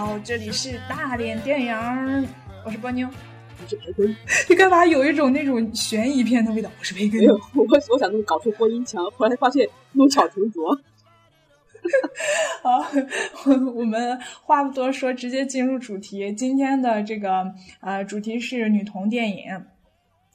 [0.00, 2.26] 好，这里是大连电影，
[2.64, 4.16] 我是波妞，我是培根。
[4.48, 6.70] 你干嘛有一种那种悬疑片的味道？
[6.78, 7.22] 我是培根。
[7.54, 10.74] 我我想弄搞出播音腔，后来发现弄巧成拙。
[12.64, 12.82] 好，
[13.74, 16.32] 我们话不多说，直接进入主题。
[16.32, 19.66] 今天的这个呃主题是女童电影。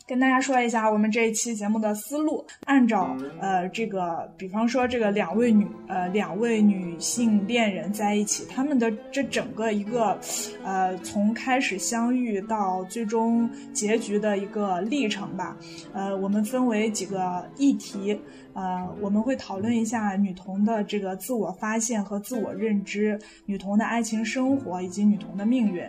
[0.08, 10.16] 跟大家说一下我们这一期节目的思路，按照呃这个，比方说这个两位女呃两位女性恋人在一起，他们的这整个一个，
[10.64, 15.58] 呃从开始相遇到最终结局的一个历程吧，
[15.91, 18.20] 呃我们分为几个议题。
[18.53, 25.83] 呃，我们会讨论一下女童的这个自我发现和自我认知，女童的爱情生活以及女童的命运。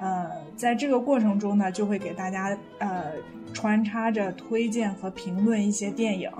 [0.00, 3.12] 呃，在这个过程中呢，就会给大家呃
[3.56, 6.30] 穿插着推荐和评论一些电影。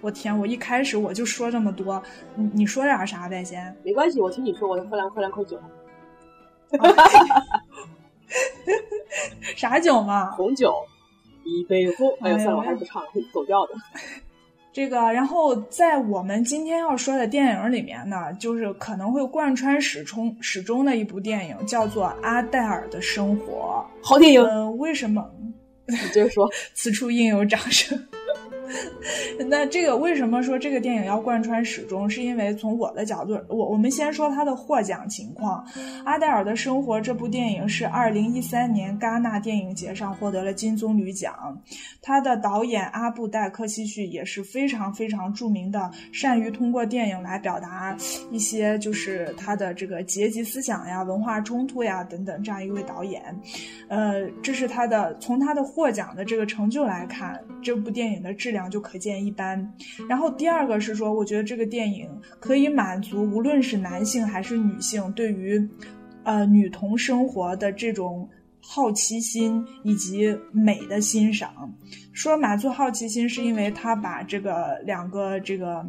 [0.00, 2.00] 我天，我一开始我就说这么多，
[2.36, 3.42] 你你说点啥呗？
[3.42, 5.58] 先没关系，我听你说，我喝两喝两口酒。
[6.70, 7.42] 哈哈哈
[9.56, 10.30] 啥酒嘛？
[10.30, 10.72] 红酒，
[11.44, 12.08] 一杯红。
[12.20, 13.74] 哎呀，算了，我还是不唱了，会走调的。
[14.72, 23.84] 这个，然后在我们今天要说的电影里面呢，就是可能会贯穿始终始终的一部电影，叫做《阿黛尔的生活》。
[24.06, 24.42] 好电影。
[24.42, 25.30] 嗯，为什么？
[25.92, 26.50] 你接着说。
[26.74, 28.06] 此处应有掌声。
[29.48, 32.08] 那这个为什么说这个电影要贯穿始终？
[32.08, 35.64] 是因为从我的角度，我我们先说它的获奖情况。
[36.04, 41.58] 《阿黛尔的生活》这部电影是二零一三年戛纳电影节上获得了金棕榈奖。
[42.00, 47.96] 他的导演阿布戴克西绪也是非常非常著名的，善于通过电影来表达
[48.30, 53.22] 一些就是他的这个阶级思想呀、文化冲突呀等等这样一位导演。
[53.88, 59.72] 呃，这是他的从他的获奖的这个成就来看，这部电影的质量就可见一斑。
[60.08, 62.08] 然后第二个是说，我觉得这个电影
[62.40, 65.68] 可以满足无论是男性还是女性对于
[66.24, 68.28] 呃女童生活的这种。
[68.64, 71.50] 好奇心以及美的欣赏，
[72.12, 75.84] 说满足好奇心是因为他把这个两个这个，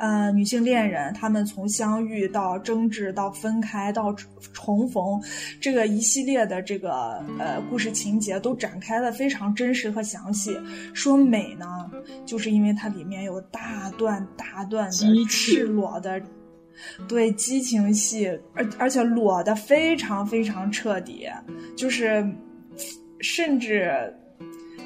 [0.00, 4.12] 呃，女性恋人，他们从相遇到争执到分开到
[4.52, 5.22] 重逢，
[5.60, 10.58] 这个一系列的这个呃故事情节都展开的非常真实和详细。
[10.92, 11.88] 说美呢，
[12.26, 16.20] 就是因为它里面有大段大段的赤裸的。
[17.06, 21.28] 对激情戏，而而且裸的非常非常彻底，
[21.76, 22.26] 就是
[23.20, 24.10] 甚至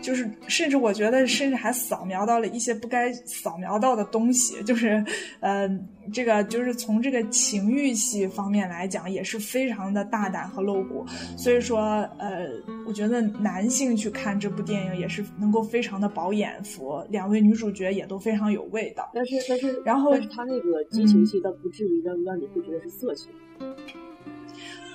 [0.04, 5.02] 就是甚至我觉得甚至还扫描到了一些不该扫描到的东西，就是
[5.40, 5.66] 呃
[6.12, 11.06] 这个就是从这个情欲戏方面来讲也是非常的大胆和露骨，
[11.38, 11.80] 所以说
[12.18, 12.46] 呃
[12.86, 19.10] 我觉得男性去看这部电影也是能够非常的饱眼福，两位女主角也都非常有味道。
[19.14, 23.32] 但是但是然后但是他那个激情戏倒不至于让让你会觉得是色情。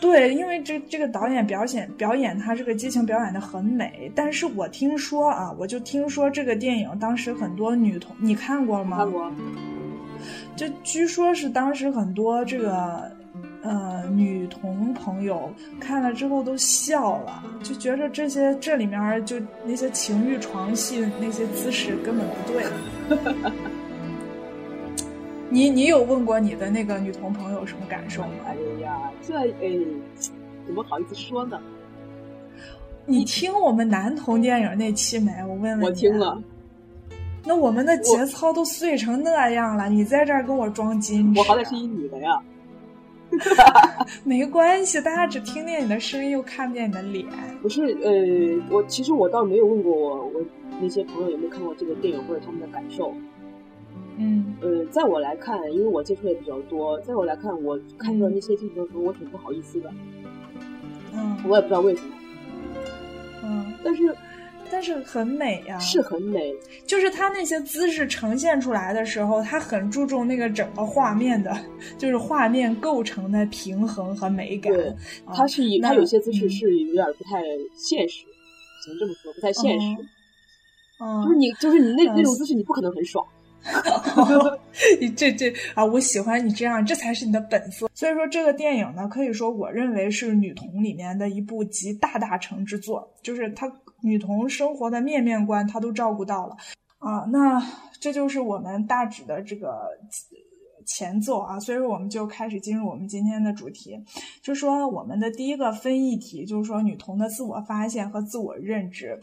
[0.02, 8.98] 对，因为这这个导演表演表演他这个激情表演的很美，但是我听说啊，我就听说这个电影当时很多女同，你看过吗？
[8.98, 9.32] 看过。
[10.56, 13.12] 就据说是当时很多这个
[13.62, 22.66] 呃女同朋友看了之后都笑了，就觉得这些这里面就那些情欲床戏那些姿势根本不对。
[25.50, 28.30] 你你有问过你的那个女同朋友什么感受吗？
[28.46, 29.80] 哎呀，这哎，
[30.66, 31.60] 怎么好意思说呢？
[33.06, 35.32] 你听我们男同电影那期没？
[35.42, 35.86] 我问问你。
[35.86, 36.40] 我听了。
[37.46, 41.40] 那我们的节操都碎成那样了，你在这儿跟我装矜持？
[41.40, 42.40] 我好歹是一女的呀。
[44.24, 47.26] 没关系，大家只听见你的声音，又看不见你的脸。
[47.62, 48.12] 不是，呃，
[48.70, 50.42] 我其实我倒没有问过我我
[50.80, 53.14] 那些朋友有没有看过这个电影或者他们的感受。
[54.22, 59.90] 嗯，呃，在我来看，因为我接触也比较多，在我来看，我看到那些镜头的时候，我挺不好意思的。
[61.14, 62.16] 嗯，我也不知道为什么。
[63.46, 64.14] 嗯，但是，
[64.70, 66.54] 但是很美呀，是很美。
[66.86, 71.58] 就是他那些姿势呈现出来的时候，他很注重那个整个画面的，
[71.98, 74.74] 就是画面构成的平衡和美感。
[74.74, 74.94] 对，
[75.34, 77.42] 他是以他有些姿势是有点不太
[77.78, 78.26] 现实，
[78.84, 79.88] 只能这么说，不太现实。
[81.00, 83.26] 嗯，就是你，就是你那那种姿势，你不可能很爽。
[85.00, 87.90] 你这这啊，我喜欢你这样，这才是你的本色。
[87.94, 93.72] 所以说，这个电影呢，可以说我认为是女童里面的一部集大大成之作，就是她
[94.02, 96.56] 女童生活的面面观，她都照顾到了
[97.00, 97.26] 啊。
[97.32, 97.62] 那
[98.00, 99.90] 这就是我们大致的这个
[100.86, 101.60] 前奏啊。
[101.60, 104.02] 所以说，我们就开始进入我们今天的主题，
[104.42, 109.20] 就说我们的第一个分议题，就是说女童的自我发现和自我认知。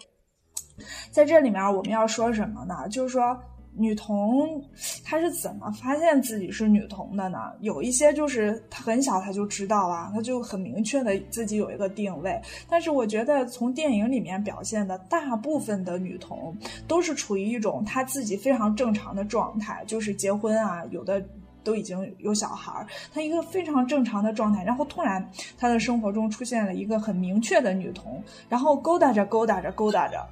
[1.11, 2.87] 在这里面，我们要说什么呢？
[2.91, 3.37] 就是说。
[3.76, 4.62] 女童
[5.05, 7.52] 她是怎么发现自己是女童的呢？
[7.61, 12.40] 有一些就是她很小她就知道了，她就很明确的自己有一个定位。
[12.69, 16.56] 但是我觉得从电影里面表现的大部分的女童
[16.88, 21.23] 都是处于一种她自己非常正常的状态，就是结婚啊，有的。
[21.67, 25.28] 都已经有小孩儿，她一个非常正常的状态，然后突然
[25.58, 30.25] 她的生活中出现了一个很明确的女童，然后勾搭着勾搭着勾搭着，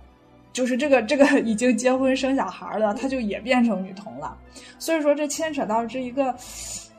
[0.55, 4.35] 就是这个这个 已经结婚生小孩了，她就也变成女童了。
[4.79, 6.35] 所以说这牵扯到这一个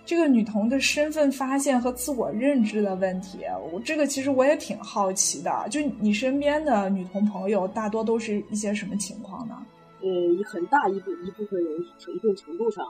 [0.05, 3.39] 这个女童的身份发现和自我认知的问题。
[3.73, 9.65] 我这个其实我也挺好奇的，就你身边的女童朋友大多都是一些什么情况呢？
[10.01, 10.07] 呃，
[10.45, 11.73] 很大一部一部分人
[12.15, 12.85] 一定程度上。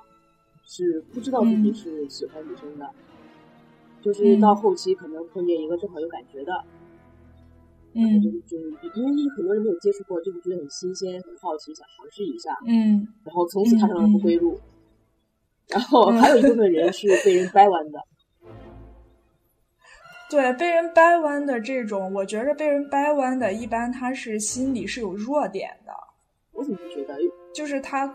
[0.68, 2.90] 是不知道自己是喜欢女生的，
[4.02, 6.85] 就是到后期可能碰见一个正好有感觉的，嗯，
[8.22, 8.58] 就就
[8.96, 14.60] 因为很多人没有接触过，就会觉得很新鲜、很好奇，想尝试一下，嗯，然后从此踏上了不归路。
[15.70, 18.00] 然后还有一部分人是被人掰弯的，
[20.30, 25.92] 对，被人掰弯的这种，我觉着被人掰弯的，一般他是心里是有弱点的。
[26.52, 27.18] 我怎么觉得？
[27.54, 28.14] 就是他。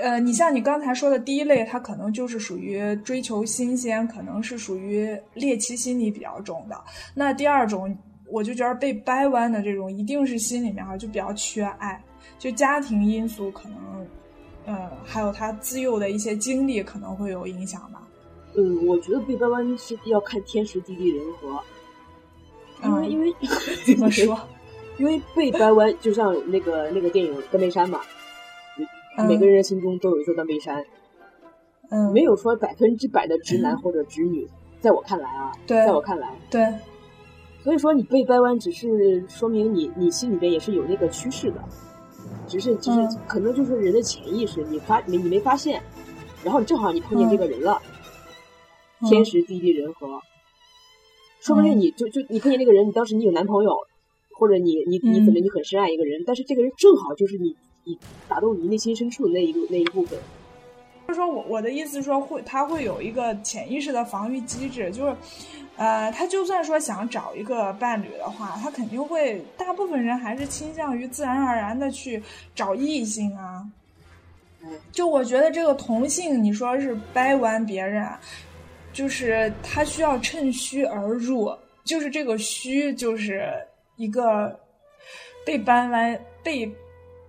[0.00, 6.84] 呃，你像你刚才说的第一类，他可能就是属于追求新鲜，可能是属于猎奇心理比较重的。
[7.16, 7.92] 那第二种，
[8.32, 12.02] 我就觉得被掰弯的这种，一定是心里面哈就比较缺爱，
[12.38, 14.06] 就家庭因素可能，
[14.66, 18.08] 呃，还有他自幼的一些经历可能会有影响吧。
[18.56, 21.62] 嗯，我觉得被掰弯是要看天时地利人和，
[22.82, 23.34] 因为因为
[23.86, 24.38] 怎么说？
[24.98, 28.00] 因为被掰弯就像那个那个电影《断背山》嘛。
[29.28, 30.82] 每个人心中都有一座断背山，
[31.90, 34.48] 嗯，没有说百分之百的直男 或者直女，
[34.80, 36.62] 在我看来啊，在我看来，对，
[37.62, 41.62] 所以说你被掰弯，只是说明你你心里边也是有那个趋势的，
[42.46, 45.82] 只是只是可能就是人的潜意识，你发你你没发现，
[46.44, 47.80] 然后正好你碰见这个人了，
[49.08, 50.20] 天时地利人和，
[51.40, 53.76] 说不定你就就你碰见那个人，你当时你有男朋友，
[54.38, 57.56] 或者你你你可能你很深爱一个人，但是这个人正好就是你。
[57.84, 57.98] 你
[58.28, 60.16] 打动你内心深处的那一个那一部分，
[61.06, 65.16] 就是说我我的意思说会，他会有一个潜意识的防御机制，就是，
[65.76, 72.22] 呃，他就算说想找一个伴侣的话，他肯定会，大部分人还是倾向于自然而然的去
[72.54, 73.66] 找异性啊。
[74.92, 78.08] 就我觉得这个同性，你说是掰弯别人，
[78.92, 81.52] 就是他需要趁虚而入，
[81.84, 83.52] 就是这个虚就是
[83.96, 84.58] 一个
[85.44, 86.70] 被掰弯被。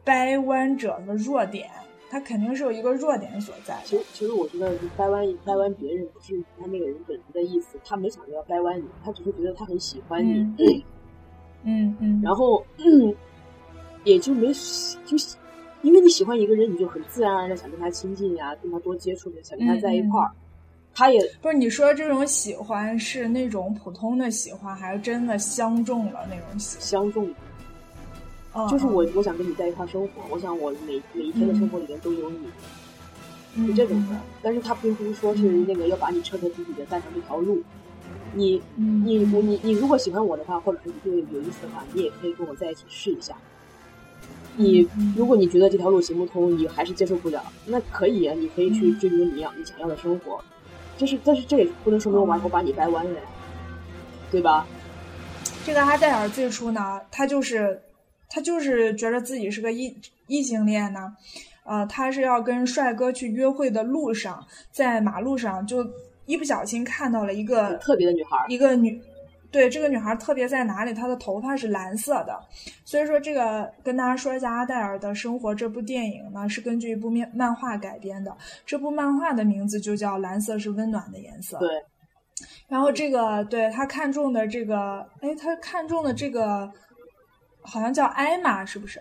[0.05, 1.69] 掰弯者的弱点，
[2.13, 3.81] 他肯定是有一个弱点所在。
[3.83, 10.83] 其实，其实我觉得掰弯掰弯别人不是他那个人本人的意思，他没想着要掰弯你，他只是觉得他很喜欢你。
[11.65, 12.21] 嗯嗯。
[12.21, 12.63] 然后，
[14.05, 15.17] 也就没就
[15.81, 20.29] 因为你喜欢一个人，你就很自然而然的想跟他亲近呀，跟他多接触，想跟他在一块儿。
[20.93, 27.27] 他也不是你说这种喜欢是那种普通的喜欢，还是真的相中了那种喜相中？
[28.69, 34.15] 就是我，我想跟你在一块生活，我想我每每一天的生活里面都有你，是这种的。
[34.43, 37.63] 但是他并不是说是那个要把你彻彻底底的带上这条路。
[38.35, 43.35] 你你你你如果喜欢我的话，或者是你对我有意思的话，你也可以跟我在一起试一下。
[44.55, 50.39] 你如果你觉得这条路行不通，你还是接受不了，那可以啊，你可以去追求你要你想要的生活。
[50.95, 53.19] 就是，但是这也不能说明我我把你掰弯了，
[54.29, 54.67] 对吧？
[55.65, 57.81] 这个阿黛尔最初呢，他就是。
[58.33, 61.15] 他就是觉得自己是个异异性恋呢，
[61.63, 65.87] 呃，他是要跟帅哥去约会的路上，在马路上就
[66.25, 68.99] 一不小心看到了一个特别的女孩，一个女，
[69.51, 70.95] 对，这个女孩特别在哪里？
[70.95, 72.35] 她的头发是蓝色的，
[72.83, 78.35] 所以说这个跟大家说一下，阿黛尔的生活这部电影呢是根据一部漫漫画改编的，
[78.65, 81.57] 这部漫画的名字就叫《蓝色是温暖的颜色》。
[81.59, 81.69] 对，
[82.67, 86.71] 然后这个对他看中的这个，哎，他看中的这个。
[87.63, 88.99] 好像叫艾玛，是不是？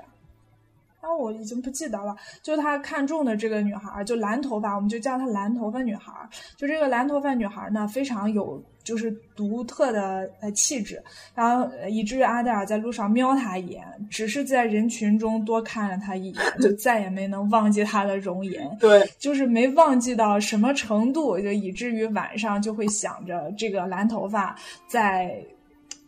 [1.00, 2.16] 啊，我已经不记得了。
[2.42, 6.12] 就他看中的这个女孩，就蓝头发，我们就叫她蓝头发女孩。
[6.56, 11.02] 就这个蓝头发女孩呢，非常有就是独特的呃气质，
[11.34, 18.78] 然后以至于阿黛尔在路上瞄她一眼，只是在人群中多看了她一眼，就 再也没能忘记她的容颜。
[18.78, 24.54] 对，就是没忘记到什么程度，就以至于晚上就会想着这个蓝头发
[24.86, 25.44] 在。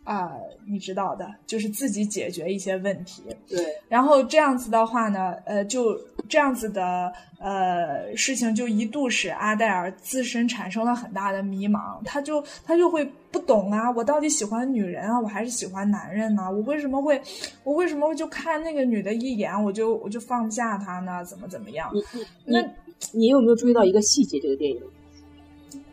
[0.05, 0.31] 啊、
[0.67, 3.23] 你知道的，就是自己解决一些问题。
[3.49, 3.57] 对，
[3.89, 16.43] 然后这样子的话呢，呃，就这样子的呃事情，就一度使阿黛尔自身产生了很大的迷茫，他就他就会不懂啊，我到底喜欢女人啊，我还是喜欢男人呢？
[16.51, 17.19] 我为什么会，
[17.63, 21.25] 我为什么就看那个女的一眼，我就我就放不下她呢？
[21.25, 21.89] 怎么怎么样？
[21.93, 22.67] 你你那你
[23.13, 24.39] 你有没有注意到一个细节？
[24.39, 24.79] 这个电影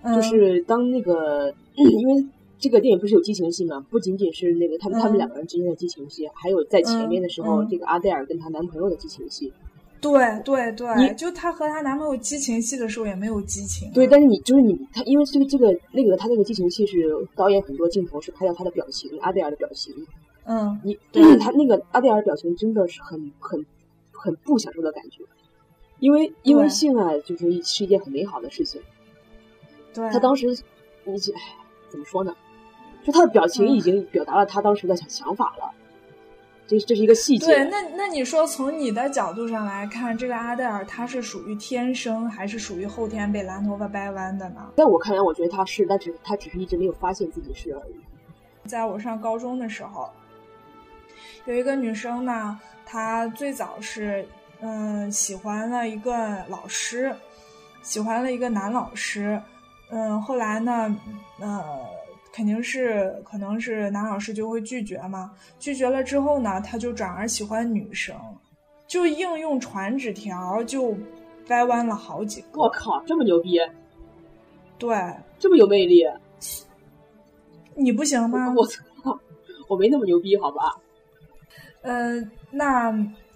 [0.02, 2.26] 嗯就是当那个， 因为
[2.62, 9.52] 这个电影不是有激情戏吗，不仅仅是那个他们他们嗯两个人之间的激情戏，还有在前面的时候，这个阿黛尔跟她男朋友的激情戏。
[10.00, 10.12] 对
[10.44, 19.92] 对对，你就她和她男朋友激情戏的时候也没有激情啊、对，但是你就是你，她因为这个这个那个她那个激情戏是导演很多镜头是拍到她的表情，阿黛尔的表情。
[20.44, 23.66] 嗯，你对 她那个阿黛尔表情真的是很很
[24.12, 25.24] 很不享受的感觉，
[25.98, 28.80] 因为因为性爱就是一是一件很美好的事情。
[29.92, 30.46] 对，她当时，
[31.04, 31.40] 你哎，
[31.90, 32.34] 怎么说呢？
[33.04, 35.70] 就他的表情已经表达了他当时的想想法了。
[36.64, 37.46] 这这是一个细节。
[37.46, 44.70] 对，那那你说从你的角度上来看，这个阿黛尔她是属于天生还是属于后天被蓝头发掰弯的呢？
[44.76, 48.68] 在我看来，我觉得她是，但只她只是一直没有发现自己是而已。
[48.68, 50.08] 在我上高中的时候，
[51.44, 54.24] 有一个女生呢，她最早是
[54.60, 57.14] 嗯、喜欢了一个老师，
[57.82, 59.42] 喜欢了一个男老师，
[59.90, 60.96] 嗯，后来呢，
[61.40, 61.60] 呃。
[62.32, 65.30] 肯定是，可能是男老师就会拒绝嘛。
[65.58, 68.16] 拒绝了之后呢，他就转而喜欢女生，
[68.86, 70.96] 就应用传纸条，就
[71.46, 72.62] 掰弯了好几个。
[72.62, 73.58] 我靠，这么牛逼，
[74.78, 74.96] 对，
[75.38, 76.04] 这么有魅力，
[77.74, 78.52] 你不行吗？
[78.56, 78.82] 我操，
[79.68, 80.76] 我没那么牛逼，好吧？
[81.82, 82.18] 呃，
[82.50, 82.90] 那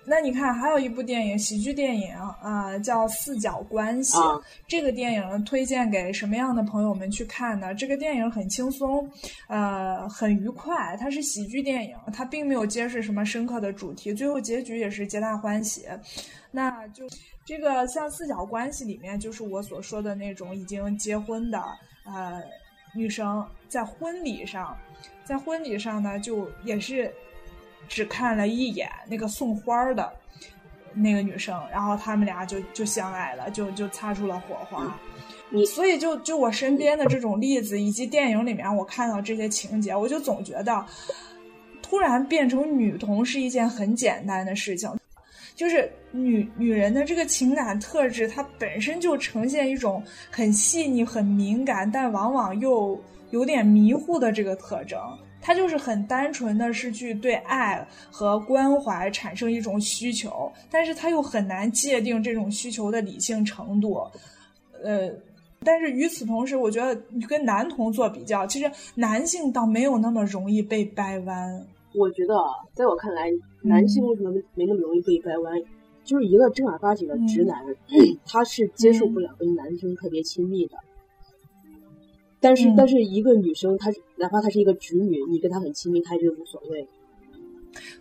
[0.09, 7.75] 那你看，还有一部电影，喜剧电影啊、呃叫《四角关系》啊这个电影推荐给什么样的朋友们去看呢？
[7.75, 9.11] 这个电影很轻松，
[9.49, 15.87] 呃，很愉快，它是喜剧电影，它并没有揭示什么深刻的主题，最后结局也是皆大欢喜。
[16.53, 17.05] 那就
[17.45, 21.61] 这个像《四角关系》里面，就是我所说的那种已经结婚的
[22.05, 22.41] 呃
[22.95, 24.77] 女生，在婚礼上，
[25.25, 27.13] 在婚礼上呢，就也是
[27.89, 30.13] 只看了一眼那个送花儿的
[30.93, 34.99] 那个女生，然后他们俩就就相爱了，就就擦出了火花。
[35.49, 40.85] 你所以就就我身边的这种例子，以及电影里面我看到这些情节，我就总觉得，
[41.81, 44.91] 突然变成女同是一件很简单的事情。
[45.55, 53.01] 就是女女人的这个情感特质，它本身就呈现一种很细腻、很敏感，但往往又
[53.31, 55.01] 有点迷糊的这个特征。
[55.47, 64.03] 它就是很单纯的是去对爱和关怀产生一种需求，但是他又很难界定这种需求的理性程度。
[64.83, 65.09] 呃，
[65.61, 71.65] 但是与此同时，我觉得你跟男同做比较，其实男性倒没有那么容易被掰弯。
[71.95, 73.31] 我觉得，啊在我看来，
[73.63, 75.55] 男性为什么没没那么容易被掰弯？
[76.03, 77.65] 就是一个正儿八经的直男，
[78.27, 80.77] 他是接受不了跟男生特别亲密的。
[82.41, 86.87] 但是，嗯但是一个女生，她哪怕她是一个直女，你跟她很亲密，她也觉得无所谓。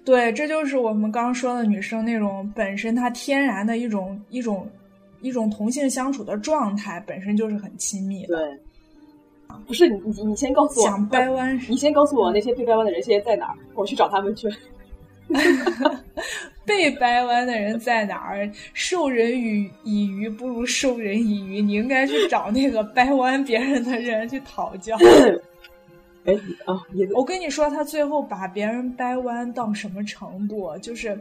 [0.03, 4.67] 对，这就是我们刚刚说的女生那种本身她天然的一种一种
[5.21, 8.37] 一种同性相处的状态，本身就是很亲密的。
[8.37, 8.59] 对，
[9.67, 14.47] 不是你你你先告诉我，想掰弯，你先告诉我那些被掰弯的人现在在哪儿，我去找他们去。
[16.65, 18.49] 被掰弯的人在哪儿？
[18.73, 21.61] 授人以以鱼不如授人以渔。
[21.61, 24.97] 你应该去找那个掰弯别人的人去讨教。
[26.25, 26.33] 哎
[26.65, 30.75] 啊，也我跟你说，他最后把别人掰弯到什么程度？
[30.79, 31.15] 就是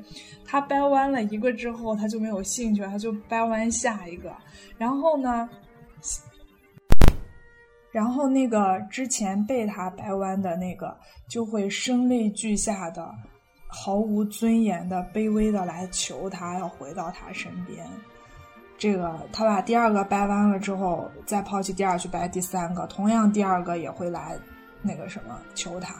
[0.47, 4.35] 他掰弯了一个之后，他就没有兴趣，他就掰弯下一个。
[4.79, 5.47] 然后呢，
[7.93, 10.97] 然后那个之前被他掰弯的那个，
[11.29, 13.07] 就会声泪俱下的、
[13.75, 17.85] 毫无尊严的、卑微的来求他要回到他身边。
[18.79, 24.37] 这个他把第二个掰弯了之后，再抛弃第二去掰第三个，同样第二个也会来。
[24.87, 25.95] 那个什么求他，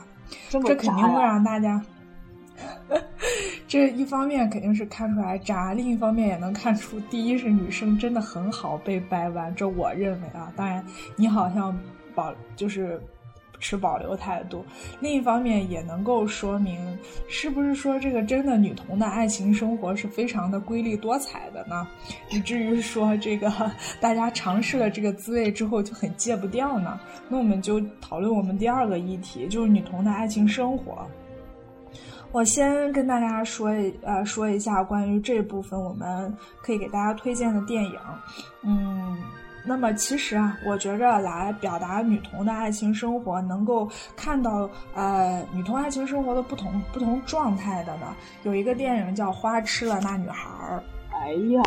[0.51, 1.83] 这这肯定会让大家。
[3.67, 10.53] 这一方面肯定是看出来渣，另一方面也能看出，第一是女生真的很好被掰弯，这我认为啊。
[10.55, 10.85] 当然，
[11.17, 11.75] 你好像
[12.15, 13.01] 保就是
[13.65, 14.63] 持保留态度。
[15.01, 21.89] 另一方面也能够说明，是不是说这个真的女童的爱情生活是非常的瑰丽多彩的呢？
[22.31, 23.51] 以至于说这个
[24.03, 27.01] 大家尝试了这个滋味之后就很戒不掉呢？
[27.31, 31.07] 那我们就讨论我们第二个议题，就是女童的爱情生活。
[32.33, 37.97] 我先跟大家说一呃说一下关于这部分我们可以给大家推荐的电影。
[38.63, 39.17] 嗯，
[39.67, 50.83] 那么其实啊，我觉着来表达女童的爱情生活，能够看到呃女童爱情生活的不同不同状态的呢，有一个电影叫《花痴了那女孩儿》。
[51.17, 51.63] 哎呀，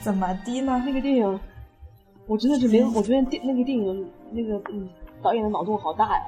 [0.00, 0.82] 怎么的呢？
[0.84, 1.40] 那个电影，
[2.26, 4.88] 我真的是没，我觉得电那个电影那个嗯
[5.22, 6.22] 导演的脑洞好大呀。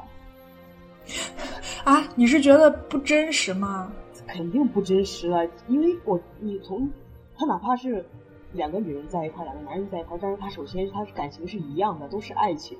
[1.82, 3.90] 啊，你是觉得不真实吗？
[4.28, 6.88] 肯定不真实了，因为我你从
[7.36, 8.06] 他哪怕是。
[8.52, 12.76] 两个女人在一块，两个男人在一块，但是他首先他是感情是一样的，都是爱情。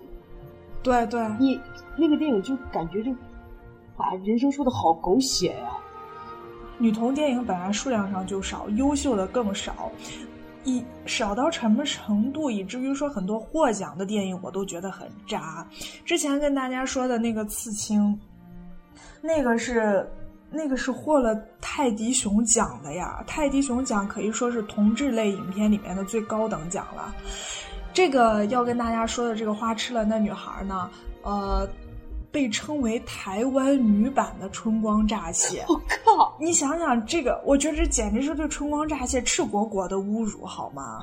[0.83, 1.61] 对对，你
[1.97, 3.15] 那个电影就感觉就
[3.97, 5.77] 把人生说的好狗血呀。
[6.79, 9.93] 女童电影本来数量上就少，优秀的更少，
[10.65, 15.67] 一少到什么程度，以至于说很多获奖的电影我都觉得很渣。
[16.05, 18.01] 之前跟大家说的那个《刺青》，
[19.23, 20.11] 那个是。
[20.53, 23.23] 那个是获了泰迪熊奖的呀！
[23.27, 27.15] 泰迪熊奖可以说是同志类影片里面的最高等奖了。
[27.93, 30.91] 这个要跟大家说的这个花痴了那女孩呢，
[31.23, 31.69] 呃，
[32.33, 35.65] 被称为台湾女版的春光乍泄。
[35.71, 36.37] 我靠！
[36.41, 41.01] 你想想这个，我觉得这简直是对春光乍泄赤果果的侮辱，好吗？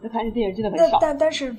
[0.00, 0.98] 那看这电影真的很少。
[1.00, 1.56] 但但是。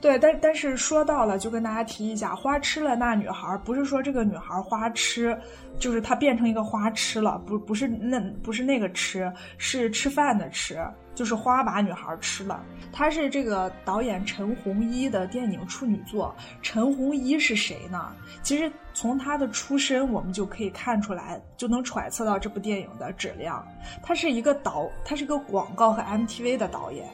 [0.00, 5.36] 对，但但是说到了，就跟大家提一下，花痴了那女孩，不是说这个女孩花痴，
[5.78, 12.62] 就是她变成一个花痴了，不不是那不是那个吃，是吃饭的吃，就是花把女孩吃了。
[12.92, 16.34] 她是这个导演陈鸿一的电影处女作。
[16.62, 18.14] 陈鸿一是谁呢？
[18.42, 23.66] 其实从他的出身，我们就可以看出来，就能揣测到这部电影的质量。
[24.02, 27.08] 他是一个导，他是个广告和 MTV 的导演。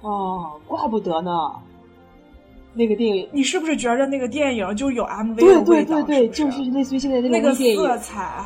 [0.00, 1.30] 哦，怪不得呢。
[2.78, 5.64] 那个电影，你是不是觉得那个电影就有 MV 的味道？
[5.64, 8.44] 对对对对，就是类似于现在那个色彩，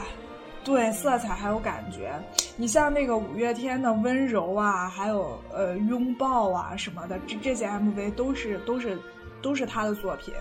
[0.62, 2.12] 对色彩还有感觉。
[2.56, 8.96] 你像那个五月天的温柔啊，还有呃拥抱啊什么的，这这些 MV 都是都是
[9.42, 10.32] 都是他的作品。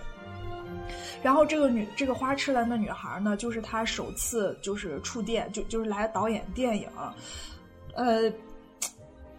[1.24, 6.88] 然后这个女这个花痴男的女孩呢，就是他首次就是触电，就就是来导演电影，
[7.96, 8.31] 呃。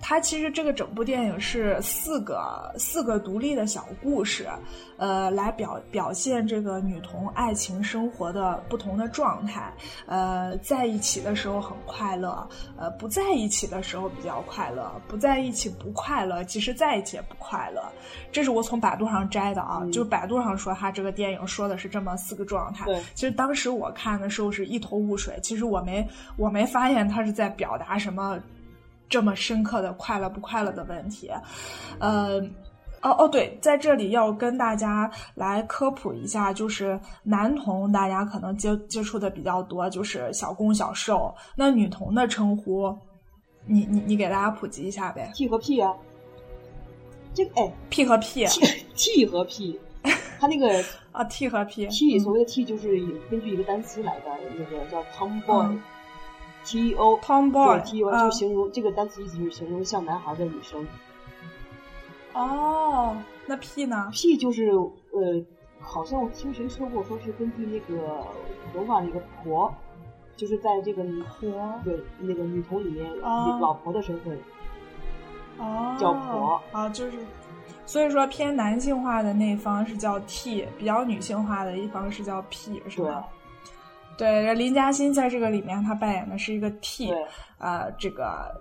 [0.01, 4.49] 它其实这个整部电影是四个四个独立的小故事，
[4.97, 9.73] 呃，来表表现这个女童爱情生活的不同的状态。
[10.07, 17.83] 呃，在一起的时候很快乐，呃，不在一起的时候比较快乐，不在一起不快乐，其实在一起也不快乐。
[18.33, 22.87] 这是我从百度上摘的啊，就百度上说他这个电影说的是这么四个状态。
[23.15, 28.39] 其实当时我看的时候是一头雾水，其实我没我没发现他是在表达什么。
[29.11, 31.29] 这么深刻的快乐不快乐的问题，
[31.99, 32.41] 呃，
[33.03, 41.35] 哦哦，对，在这里要跟大家来科普一下，就是男童大家可能接接触的比较多，就是小攻小受。
[41.57, 42.97] 那女童的称呼，
[43.67, 45.93] 你你你给大家普及一下呗？T 和 P 啊，
[47.35, 49.81] 这个哎，P 和 P，T 和 P，
[50.39, 52.91] 他 那个啊，T 和 P，T 所谓的 T 就是
[53.29, 55.77] 根据一个单词来的，那个叫 Tomboy。
[56.65, 60.87] T O Tomboy T O 就形容这个单词意思就是形容像男孩的女生。
[62.33, 65.45] 哦，那 P 呢？P 就是呃，
[65.81, 68.25] 好像我听谁说过，说是根据那个
[68.75, 69.75] 文化那个婆，
[70.37, 71.51] 就是在这个女婆
[71.83, 73.11] 对那个女童里面
[73.61, 74.39] 老婆的身份。
[75.59, 77.13] 哦，叫婆啊，就是
[77.85, 83.29] 所以说偏男性化的那方是叫 T，比较女性化的一方是叫 P，是吧？
[84.21, 87.11] 对，林嘉欣在这个里面，她扮演的是一个 T，
[87.57, 88.55] 呃，这个。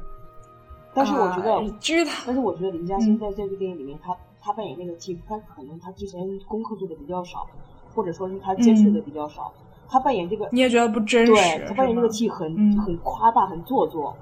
[0.94, 2.12] 但是我觉得，知道。
[2.26, 7.46] 但是我觉得林嘉欣在这部电影里面，她她扮演那个 T，她可能她之前功课做的比较少，
[7.94, 9.52] 或者说是她接触的比较少，
[9.90, 11.34] 她扮演这个你也觉得不真实？
[11.34, 14.16] 对，她扮演那个 T 很很夸大，很做作。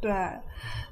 [0.00, 0.10] 对，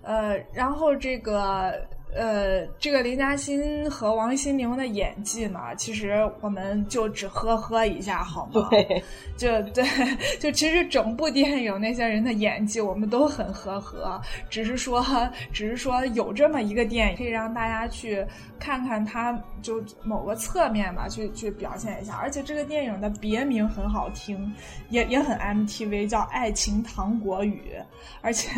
[0.03, 1.73] 呃，然后这个。
[2.17, 8.69] 呃，这个林嘉欣和王心凌的演技呢，其实我们就只呵呵一下好吗？
[8.71, 9.03] 对，
[9.37, 9.85] 就对，
[10.39, 15.05] 就其实整部电影那些人的演技我们都很呵呵，只是说，
[15.53, 18.25] 只是说有这么一个电影可以让大家去
[18.61, 22.15] 看看他就某个侧面吧，去去表现一下。
[22.15, 24.55] 而且这个电影的别名很好听，
[24.89, 27.73] 也也很 MTV，叫《爱情糖果雨》，
[28.21, 28.49] 而且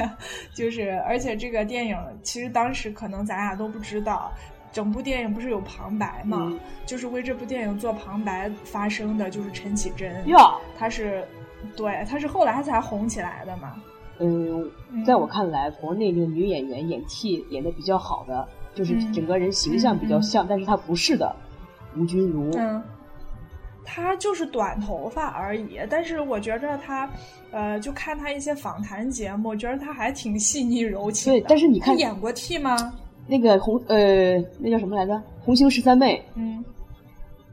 [0.54, 3.45] 就是而且这个电影其实当时可能咱。
[3.46, 4.32] 大家都不知道，
[4.72, 6.52] 整部电影不是有旁白吗？
[6.84, 10.12] 就是为这部电影做旁白发声的，就是陈绮贞。
[10.26, 10.36] 哟，
[10.76, 11.24] 她是，
[11.76, 13.74] 对，她是后来才红起来的嘛。
[14.18, 14.68] 嗯，
[15.04, 21.32] 在我看来，国内那个女演员演技演的比较好的，就是整个人形象比较像，但是她不是的，
[21.96, 22.50] 吴君如。
[22.58, 22.82] 嗯，
[23.84, 27.08] 她就是短头发而已，但是我觉着她，
[27.52, 31.38] 呃，就看她一些访谈节目，觉得她还挺细腻柔情的。
[31.38, 32.76] 对，但是你看演过 T 吗？
[33.26, 35.20] 那个红呃，那叫什么来着？
[35.44, 36.64] 红星十三妹，嗯，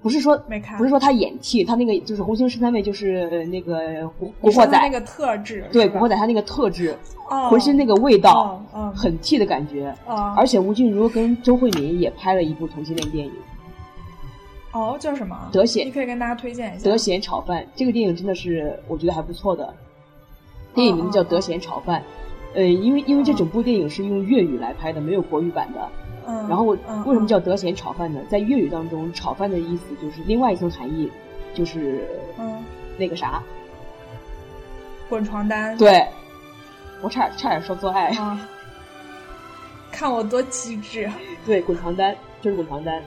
[0.02, 4.80] 不是说没看，不是说他演替，他那个就是红星十三妹，就是呃那个古古惑仔。
[4.80, 6.98] 那个特质，对古惑仔他那个特质，
[7.30, 7.50] 哦。
[7.50, 8.94] 浑身那个味道，哦哦。
[8.96, 9.94] 很替的感觉。
[10.08, 10.34] 哦。
[10.38, 13.34] 而且吴君如跟周慧敏也拍了一部同性恋电影。
[14.72, 15.50] 哦叫什么？
[15.52, 15.86] 德贤。
[15.86, 16.90] 你可以跟大家推荐一《下。
[16.90, 19.72] 德贤炒饭》，这个电影真的是我觉得还不错的。
[20.74, 22.02] 电影名字叫《德贤炒饭》，
[22.56, 25.90] 呃，因为因为这整部电影是用粤语来拍的，没有国语版的。
[26.26, 26.78] 嗯，然后为
[27.14, 28.22] 什么叫德贤炒饭呢？
[28.30, 31.12] 在粤语当中，炒饭的意思就是另外一层含义，
[31.54, 32.64] 就是嗯
[32.98, 33.44] 那个啥，
[35.10, 35.78] 滚床单？
[35.78, 36.08] 对，
[37.02, 38.40] 我差点差点说做爱，啊，
[39.92, 41.10] 看我多机智。
[41.46, 43.02] 对，滚床单就是滚床单。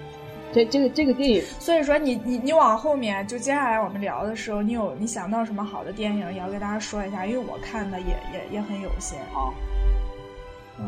[0.56, 9.18] 这这个这个电影，所以说你你你往后面就接下来我们聊的时候，你有你想到什么好的电影也要跟大家说一下，因为我看的也也也很有限。
[9.34, 9.52] 好，
[10.78, 10.86] 嗯，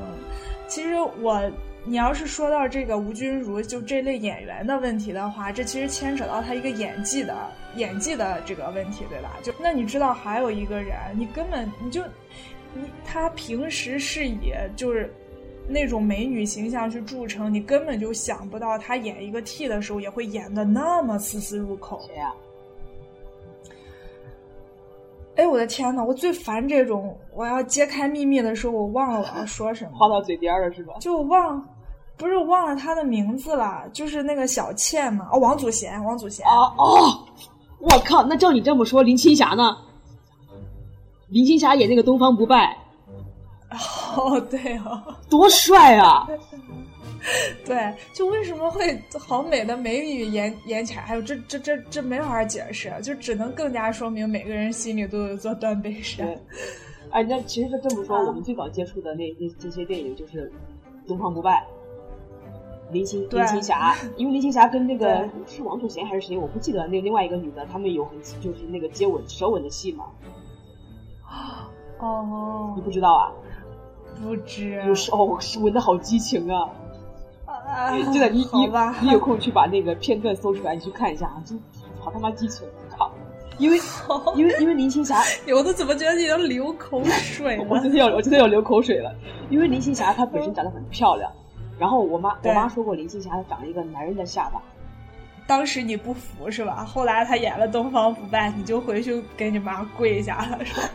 [0.66, 1.38] 其实我
[1.84, 7.36] 你要是说到这个吴君如就这类演员的问题的话，这其实牵扯到他一个演技的
[7.76, 9.36] 演技的这个问题，对吧？
[9.42, 12.02] 就那你知道还有一个人，你根本你就
[12.72, 15.12] 你他平时是以就是。
[15.68, 22.00] 那种美女形象去著称，你根本就想不到她演一个 T 的时候也会演的那么丝丝入口。
[22.06, 22.32] 谁呀、
[25.36, 29.90] 哎，我的天呐，我最烦这种我要揭开秘密的时候，我忘了我要 说什么。
[29.98, 30.94] 话到嘴边了是吧？
[31.00, 31.62] 就忘，
[32.16, 36.46] 不是忘了他的名字了，就是那个小倩嘛，哦，王祖贤，王祖贤。
[36.46, 37.24] 哦哦，
[37.78, 38.24] 我靠！
[38.24, 39.76] 那照你这么说，林青霞呢？
[41.28, 42.74] 林青霞演那个《东方不败
[43.70, 46.26] 哦，对哦，》，多帅啊！
[47.66, 56.38] 对，就为什么会好美的美女演演起来，还有这这这这没法解释，就只能更加说明每个人心里都有座断背山对。
[57.10, 60.50] 哎，那其实这么说，啊我们最早接触的那那这些电影就是
[61.08, 61.66] 《东方不败》。
[62.92, 70.06] 林青对林青霞， 因为林青霞跟那个是王祖贤还是谁，我不记得那另外一个女的，他们有很就是那个接吻舌吻的戏嘛，
[71.98, 73.32] 哦你，不知道啊？
[74.22, 76.68] 不知，有时哦，是吻的好激情啊！
[77.46, 81.58] 啊真的，你你你有空去把那个片段搜出来，你去看一下，真
[82.00, 82.66] 好他妈激情！
[82.96, 83.12] 靠，
[83.58, 83.78] 因为
[84.36, 85.20] 因为因为林青霞，
[85.54, 87.64] 我都怎么觉得你要流口水了？
[87.68, 89.14] 我真的要我真的要流口水了，
[89.50, 91.30] 因为林青霞她本身长得很漂亮，
[91.78, 94.60] 然后我妈我对妈说过林青霞她长了一个男人的下巴，
[95.46, 96.84] 当时你不服是吧？
[96.84, 100.88] 后来他演了《东方不败》，你就回去给你妈跪下了是吧？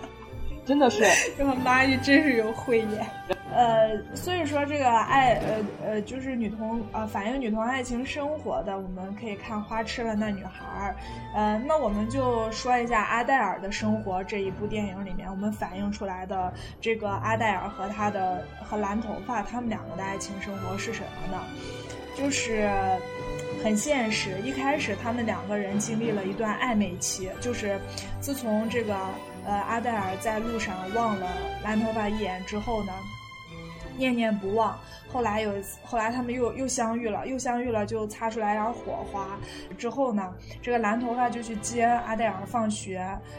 [0.65, 1.03] 真的是
[1.37, 3.07] 这我妈也真是有慧眼。
[3.55, 10.95] 呃，所以说这个爱，呃呃，就是女同呃反映女同爱情生活的，我们可以看《花痴了那女孩儿》。
[11.35, 21.43] 呃，那我们就说一下阿黛尔的生活这一部电影里面，我们反映出来的这个阿黛尔和她的和蓝头发他们两个的爱情生活是什么呢？
[22.15, 22.67] 就是
[23.63, 24.31] 很现实。
[24.43, 27.79] 一开始他们两个人经历了一段暧昧期，就是
[28.19, 28.95] 自从这个
[29.45, 31.27] 呃阿黛尔在路上望了
[31.63, 32.93] 蓝头发一眼之后呢，
[33.97, 34.77] 念念不忘。
[35.11, 39.37] 后来有一次，后来他们又又相遇了，又相遇了，就擦出来点火花。
[39.77, 42.95] 之后呢，这个蓝头发就去接阿黛尔放学，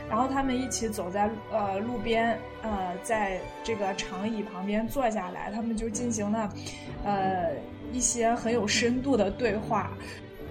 [0.08, 6.48] 然后他们一起走在呃路边，呃，在这个长椅旁边坐下来，他们就进行了
[7.04, 7.50] 呃
[7.92, 9.90] 一些很有深度的对话。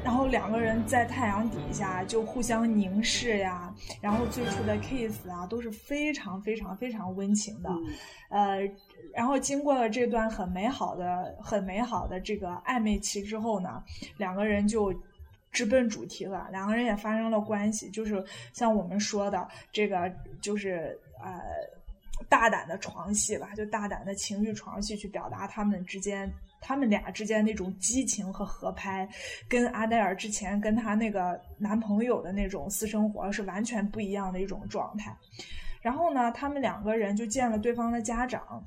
[0.04, 7.70] 然后两个人在太阳底下就互相凝视呀，然后最初的 kiss 啊都是非常非常非常温情的，
[8.30, 8.60] 呃，
[9.14, 13.82] 然后经过了这段很美好的、很美好的这个暧昧期之后呢，
[14.18, 14.94] 两个人就
[15.52, 20.12] 直奔主题了，两个人也发生了关系，就是像我们说的这个，
[20.42, 21.42] 就是呃。
[22.30, 29.08] 大胆的床戏吧，就大胆的情欲床戏去表达他们之间、他们俩之间那种激情和合拍，
[29.50, 35.16] 跟阿黛尔之前跟她那个男朋友的那种私生活是完全不一样的一种状态。
[35.82, 38.64] 然后呢，他们两个人就见了对方的家长。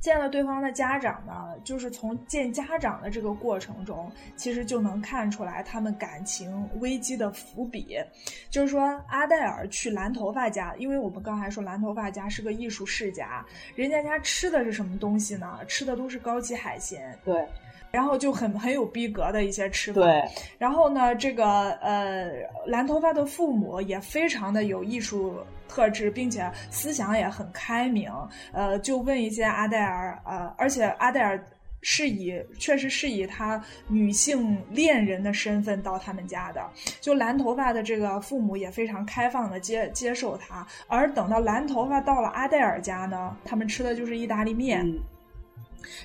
[0.00, 7.96] 见了对方的家长呢，就是从见家长的这个过程中，其实就能看出来他们感情危机的伏笔。
[8.48, 15.58] 就是说，阿黛尔去蓝头发家，因为我们刚才说蓝头发家是个艺术世家，人家家吃的是什么东西呢？
[15.66, 17.44] 吃的都是高级海鲜，对
[17.90, 20.02] 然后就很很有逼格的一些吃法。
[20.02, 20.22] 对，
[20.58, 22.30] 然后呢，这个呃，
[22.66, 28.12] 蓝头发的父母也非常的有艺术特质，并且思想也很开明。
[28.52, 31.42] 呃，就问一些阿黛尔，呃，而且阿黛尔
[31.82, 36.64] 是以确实是以她女性恋人的身份到他们家的。
[37.00, 40.66] 就蓝头发的这个父母也非常开放的接接受她。
[40.88, 44.84] 而等到蓝头发到了阿黛尔家呢，他们吃的就是意大利面。
[44.84, 45.00] 嗯，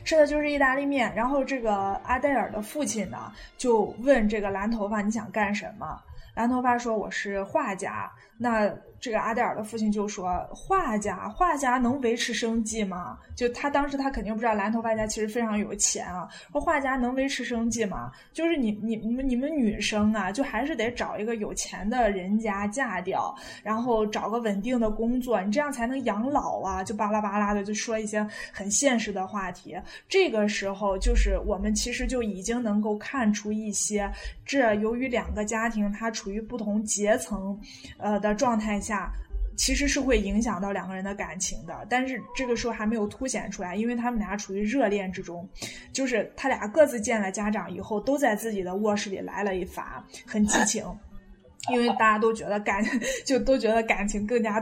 [0.06, 1.14] 吃的就是意大利面。
[1.16, 6.00] 然后这个阿黛尔的父亲呢，就问这个蓝头发你想干什么？
[6.36, 8.12] 蓝头发说我是画家。
[8.38, 13.18] 那这个阿黛尔的父亲就说：“画家，画家能维持生计吗？
[13.36, 16.28] 就他当时他肯定不知道蓝头发家其实非常有钱啊。
[16.52, 18.12] 说画家能维持生计吗？
[18.32, 26.82] 就是你你你们你们女生啊，就还是得找一个有钱的人家嫁掉，然后找个稳定的工作，你这样才能养老啊。
[26.82, 29.76] 就巴拉巴拉的就说一些很现实的话题。
[30.08, 34.10] 这个时候就是我们其实就已经能够看出一些，
[34.46, 37.60] 这由于两个家庭它处于不同阶层，
[37.98, 39.12] 呃的状态下。”
[39.56, 45.48] 其实是会影响到两个人的感情的，但是这个时候还没有凸显出来，因为他们俩处于热恋之中，
[45.94, 50.84] 就是他俩各自见了家长以后，都在自己的卧室里来了一发，很激情，
[51.70, 52.84] 因为大家都觉得感
[53.28, 54.60] 就都觉得感情更加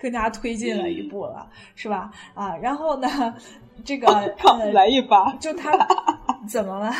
[0.00, 2.10] 更加推进了一步了，是吧？
[2.34, 3.32] 啊，然后呢，
[3.84, 4.08] 这个
[4.74, 5.70] 来一把，就他
[6.50, 6.92] 怎么了？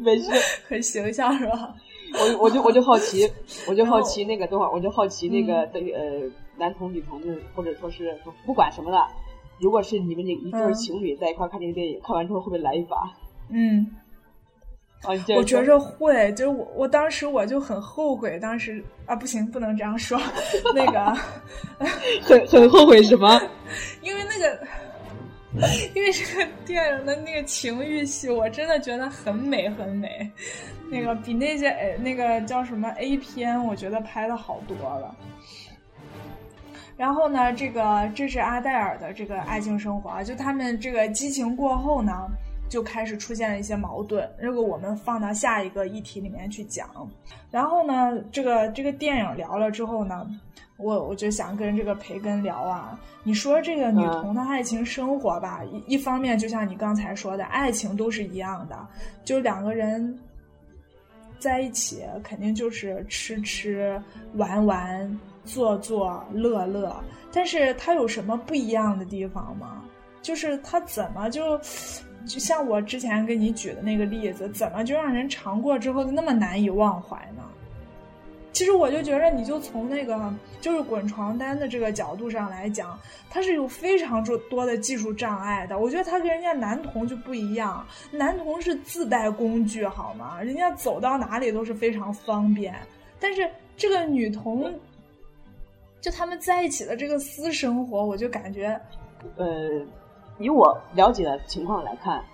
[0.00, 0.30] 没事，
[0.66, 1.74] 很形象是吧？
[2.14, 3.30] 我我就我就好奇，
[3.68, 6.30] 我就好奇那个等会儿，我就好奇那个的呃。
[6.58, 8.98] 男同女同的，或者说是不管什么的，
[9.58, 13.10] 如果是你们那一对情侣在一块看这个电影，看完之后会不会来一把？
[13.48, 13.86] 嗯，
[15.00, 20.20] 啊，我觉着会，就是我我当时我就很后悔，当时啊不行，不能这样说，
[20.74, 21.16] 那个
[22.20, 23.40] 很很后悔什么？
[24.02, 24.66] 因为那个，
[25.94, 30.30] 因为这个电影的那个情欲戏，我真的觉得很美很美，
[30.90, 35.14] 那个比那些呃那个叫什么 A 片，我觉得拍的好多了。
[36.96, 42.28] 然后呢，这个这是阿黛尔的这个爱情生活啊，就他们这个激情过后呢，
[42.68, 44.30] 就开始出现了一些矛盾。
[44.40, 46.88] 这个我们放到下一个议题里面去讲。
[47.50, 50.28] 然后呢，这个这个电影聊了之后呢，
[50.80, 58.76] 我我就想跟这个培根聊啊，你说这个女童的爱情生活吧，一一方面就像你刚才说的，爱情都是一样的，
[59.24, 60.18] 就两个人
[61.38, 64.02] 在一起，肯定就是吃吃
[64.34, 65.20] 玩玩。
[65.42, 66.94] 做做乐乐，
[67.32, 69.82] 但是他有什么不一样的地方吗？
[70.20, 71.58] 就是他怎么就，
[72.26, 77.42] 就像我之前给你举的那个例子，怎么就让人尝过之后就那么难以忘怀呢？
[78.52, 85.78] 其实我就觉得，你就从那个就是滚床单的这个角度上来讲，它是有非常多多的技术障碍的。
[85.78, 90.40] 我觉得他跟人家男童就不一样，男童是自带工具好吗？
[90.42, 92.74] 人家走到哪里都是非常方便，
[93.18, 94.72] 但是这个女童。
[96.02, 98.80] 就他们在一起的这个私生活，我就感觉，
[99.36, 99.46] 呃，
[100.38, 102.24] 以我了解的情况来看，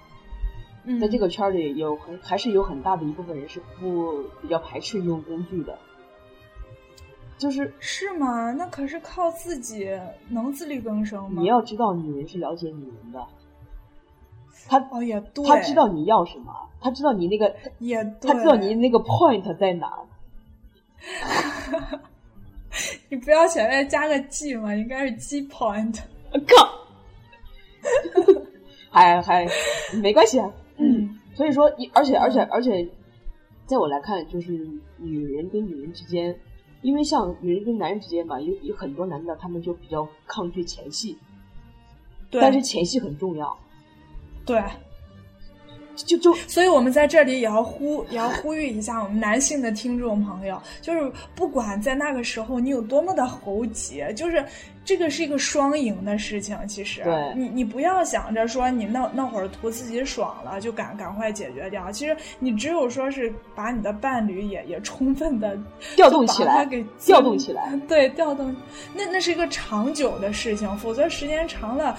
[1.01, 5.77] 在这个圈里有很还是有很大的一部分人是不比较排斥用工具的，
[7.38, 8.51] 就是是吗？
[8.53, 9.90] 那可是靠自己
[10.29, 11.40] 能自力更生吗？
[11.42, 13.25] 你要知道，女人是了解女人的，
[14.68, 19.92] 她哦也对，她知道你要什么，她知道你那个也，她知道你那个 point 在哪。
[23.09, 24.75] 你不要前面加个 G 吗？
[24.75, 25.99] 应该是 G point。
[26.33, 26.87] 靠！
[28.90, 29.46] 还还
[30.03, 30.51] 没关系啊。
[30.77, 31.18] 嗯。
[31.35, 32.88] 所以说，而且而且而且，
[33.66, 34.53] 在我来看，就是
[34.96, 36.35] 女人跟女人之间，
[36.87, 41.18] 因为像女人跟男人之间吧，有有很多男的，他们就比较抗拒前戏。
[42.31, 42.40] 对。
[42.40, 43.59] 但是前戏很重要。
[44.44, 44.62] 对。
[45.96, 54.44] 就就，所以我们在这里也要呼也要呼吁一下我们男性的听众朋友，就是不管在那个时候你有多么的猴急，就是
[54.87, 56.57] 这个是一个双赢的事情。
[56.66, 57.03] 其实，
[57.37, 61.90] 你你不要想着说你那那会儿图自己爽了就赶赶快解决掉。
[61.92, 65.59] 其实你只有说是把你的伴侣也也充分的
[65.96, 68.55] 调动起来，给调动起来，对，调动，
[68.94, 71.99] 那那是一个长久的事情，否则时间长了。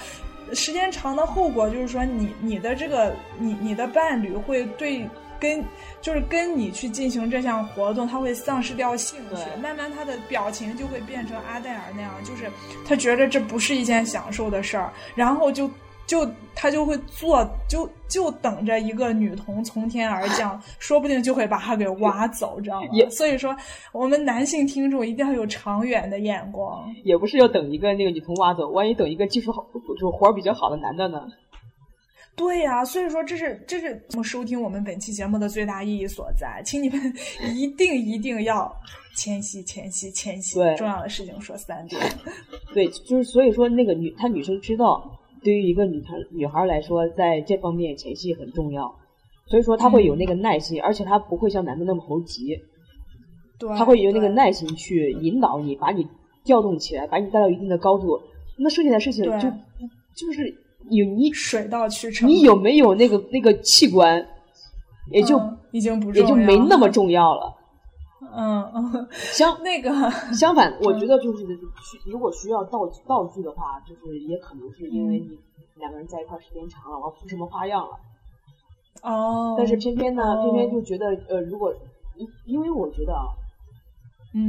[0.53, 5.05] 时间长的后果就是说，你你的这个你你的伴侣会对
[5.39, 5.63] 跟
[6.01, 12.49] 就是跟你去进行这项活动，他会丧失掉兴趣，慢慢他的表情就会变成阿黛尔那样，就是
[12.85, 15.69] 他觉得这不是一件享受的事儿，然后就。
[16.07, 22.87] 就他就会做，就就等着一个女童从天而降，说不定就会把他给挖走，知道吗？
[23.11, 23.53] 所以说，
[23.91, 26.89] 我们男性听众一定要有长远的眼光。
[27.03, 29.67] 也不是要等一个那个女童挖走，万一等一个技术好、
[29.99, 31.27] 就活儿比较好的男的呢？
[32.37, 36.99] 对呀，所以说这是这是我们收听我们本期节目的最大意义所在，请你们
[37.53, 38.71] 一定一定要
[39.15, 41.99] 谦虚、谦虚、谦虚，重要的事情说三遍。
[42.73, 45.13] 对，就是所以说那个女，她女生知道。
[45.43, 48.93] 对于一个女孩女孩来说，在这方面前戏很重要，
[49.45, 52.59] 所以说她会有那个耐心，而且她不会像男的那么猴急，
[53.77, 56.05] 她会有那个耐心去引导你，把你
[56.43, 58.19] 调动起来，把你带到一定的高度。
[58.57, 59.31] 那剩下的事情就
[60.15, 60.53] 就是
[60.89, 62.27] 你你水到渠成。
[62.27, 64.25] 你有没有那个那个器官，
[65.11, 65.39] 也就
[65.71, 67.53] 已经不也就没那么重要了。
[68.33, 69.89] 嗯嗯，相那个
[70.33, 75.39] 相反， 我觉得就是需如果需要道道具的话，就是也可能是因为你
[75.75, 77.91] 两个人在一块时间长了，我出什么花样了。
[79.03, 79.55] 哦。
[79.57, 81.73] 但是偏偏呢，偏偏就觉得呃，如果
[82.17, 83.25] 因因为我觉得啊，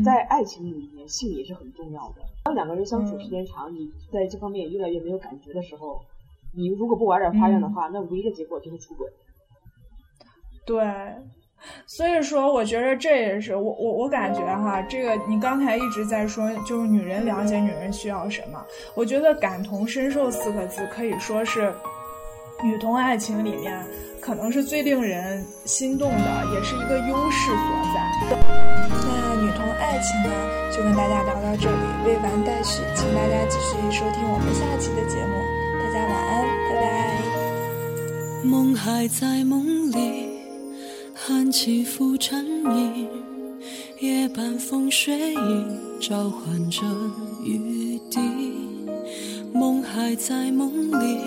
[0.04, 2.22] 在爱情里面，性也是很重要的。
[2.44, 6.00] 当两个人相处时间长，你在这方面越来越没有感觉的时候，
[6.56, 9.06] 你如果不玩点花样的话，那唯一的结果就是出轨。
[10.66, 10.84] 对。
[11.88, 18.64] 所以说，我觉得这也是我我我感觉哈，这个你刚才一直在说，就是女人了解女人需要什么。
[18.94, 21.74] 我觉得“感同身受”四个字可以说是
[22.62, 23.84] 女同爱情里面
[24.20, 27.58] 可能是最令人心动的，也是一个优势所
[27.92, 28.38] 在。
[29.08, 30.30] 那女同爱情呢，
[30.70, 35.34] 就跟大家聊到这里，未完待续，请大家继续收听我们下期的节目。
[35.82, 36.37] 大家晚安。
[38.44, 40.28] 梦还在梦里。
[41.14, 43.08] 寒起伏蝉鸣，
[44.00, 46.82] 夜半风雪影，召唤着
[47.44, 48.20] 雨滴。
[49.52, 51.18] 梦还在梦里，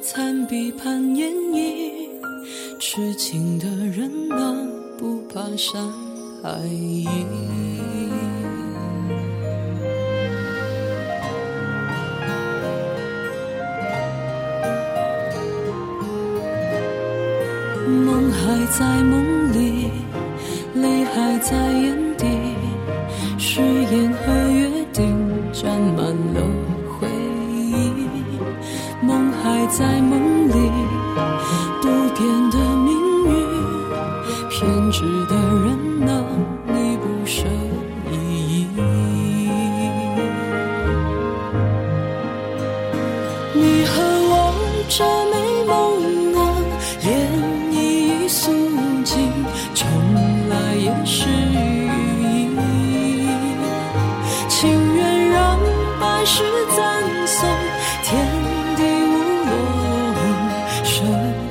[0.00, 1.92] 残壁盼烟影。
[2.80, 4.56] 痴情的人啊，
[4.98, 5.92] 不怕山
[6.42, 7.06] 海影。
[18.54, 19.90] 还在梦里，
[20.76, 22.24] 泪还在眼底，
[23.36, 25.02] 誓言和约定
[25.52, 26.40] 沾满了
[26.88, 27.08] 回
[27.58, 27.90] 忆。
[29.02, 30.00] 梦还在
[57.26, 57.48] 送，
[58.02, 58.26] 天
[58.76, 58.82] 地
[59.12, 59.14] 无
[60.14, 60.22] 论，
[60.84, 60.92] 舍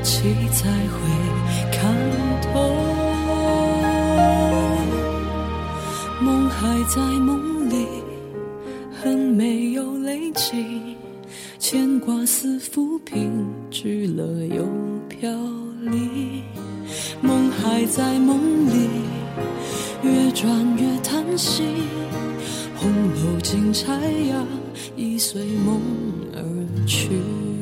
[0.03, 0.97] 弃才会
[1.71, 1.81] 看
[2.41, 2.47] 透。
[6.21, 7.85] 梦还在梦里，
[9.01, 10.95] 恨没有累积，
[11.59, 14.65] 牵挂似浮萍，聚了又
[15.09, 15.29] 飘
[15.81, 16.43] 离。
[17.21, 18.89] 梦还在梦里，
[20.03, 21.63] 越转越叹息。
[22.75, 24.45] 红楼金钗呀，
[25.03, 25.81] 已随梦
[26.33, 27.52] 而去。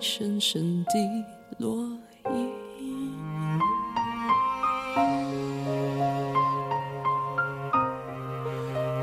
[0.00, 0.92] 深深的
[1.58, 1.86] 落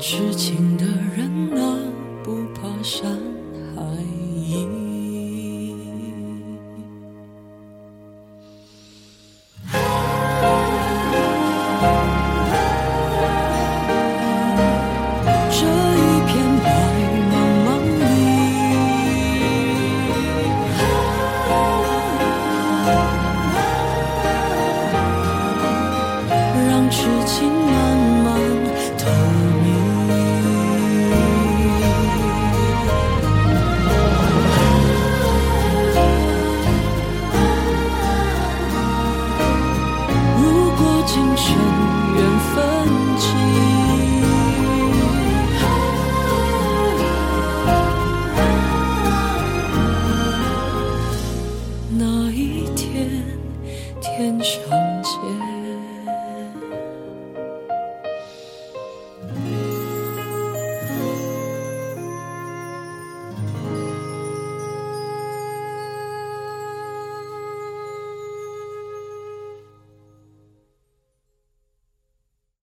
[0.00, 0.51] 叶，